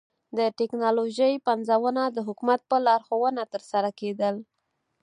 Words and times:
د 0.37 0.39
ټکنالوژۍ 0.57 1.33
پنځونه 1.47 2.01
د 2.09 2.17
حکومت 2.27 2.59
په 2.69 2.77
لارښوونه 2.85 3.43
ترسره 3.53 3.89
کېدل 3.99 4.35